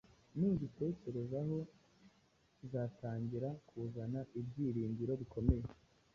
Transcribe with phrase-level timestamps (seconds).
[0.37, 1.57] Nugitekerezaho,
[2.57, 5.65] kizatangira kuzana ibyiringiro bikomeye.